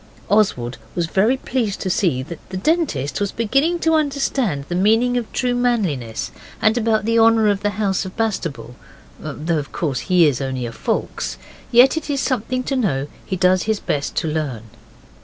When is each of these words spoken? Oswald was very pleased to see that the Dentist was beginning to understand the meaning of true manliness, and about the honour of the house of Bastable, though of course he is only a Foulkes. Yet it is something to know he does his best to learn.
Oswald 0.31 0.79
was 0.95 1.05
very 1.05 1.37
pleased 1.37 1.79
to 1.81 1.89
see 1.91 2.23
that 2.23 2.39
the 2.49 2.57
Dentist 2.57 3.21
was 3.21 3.31
beginning 3.31 3.77
to 3.81 3.93
understand 3.93 4.65
the 4.67 4.73
meaning 4.73 5.15
of 5.15 5.31
true 5.31 5.53
manliness, 5.53 6.31
and 6.59 6.75
about 6.75 7.05
the 7.05 7.19
honour 7.19 7.49
of 7.49 7.61
the 7.61 7.69
house 7.77 8.03
of 8.03 8.17
Bastable, 8.17 8.73
though 9.19 9.59
of 9.59 9.71
course 9.71 9.99
he 10.09 10.25
is 10.25 10.41
only 10.41 10.65
a 10.65 10.71
Foulkes. 10.71 11.37
Yet 11.71 11.97
it 11.97 12.09
is 12.09 12.19
something 12.19 12.63
to 12.63 12.75
know 12.75 13.09
he 13.23 13.35
does 13.35 13.61
his 13.69 13.79
best 13.79 14.15
to 14.15 14.27
learn. 14.27 14.63